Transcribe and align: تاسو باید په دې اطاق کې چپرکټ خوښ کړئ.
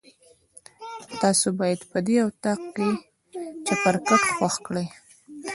تاسو 1.21 1.47
باید 1.59 1.79
په 1.91 1.97
دې 2.07 2.15
اطاق 2.27 2.61
کې 2.75 2.89
چپرکټ 3.65 4.21
خوښ 4.35 4.55
کړئ. 4.65 4.87